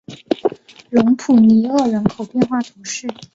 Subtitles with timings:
[0.89, 3.07] 隆普尼厄人口变化图示